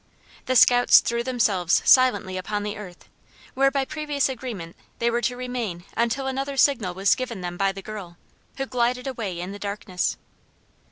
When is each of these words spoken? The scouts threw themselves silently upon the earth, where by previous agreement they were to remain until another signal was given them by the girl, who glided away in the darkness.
The 0.47 0.55
scouts 0.55 0.99
threw 0.99 1.23
themselves 1.23 1.79
silently 1.85 2.35
upon 2.35 2.63
the 2.63 2.75
earth, 2.75 3.07
where 3.53 3.69
by 3.69 3.85
previous 3.85 4.29
agreement 4.29 4.75
they 4.97 5.11
were 5.11 5.21
to 5.21 5.37
remain 5.37 5.83
until 5.95 6.25
another 6.25 6.57
signal 6.57 6.95
was 6.95 7.13
given 7.13 7.41
them 7.41 7.55
by 7.55 7.71
the 7.71 7.83
girl, 7.83 8.17
who 8.57 8.65
glided 8.65 9.05
away 9.05 9.39
in 9.39 9.51
the 9.51 9.59
darkness. 9.59 10.17